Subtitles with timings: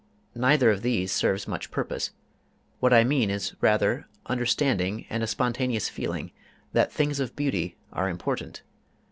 [0.33, 2.09] Neither of these serves much purpose.
[2.79, 6.31] What I mean is rather understanding, and a spontaneous feeling
[6.73, 8.63] that things of beauty are important.